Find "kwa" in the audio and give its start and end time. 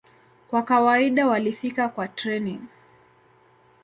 0.47-0.63, 1.89-2.07